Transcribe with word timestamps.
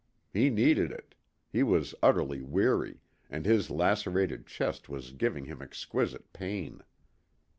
He 0.33 0.49
needed 0.49 0.91
it. 0.91 1.13
He 1.47 1.61
was 1.61 1.93
utterly 2.01 2.41
weary, 2.41 3.01
and 3.29 3.45
his 3.45 3.69
lacerated 3.69 4.47
chest 4.47 4.89
was 4.89 5.11
giving 5.11 5.45
him 5.45 5.61
exquisite 5.61 6.33
pain. 6.33 6.81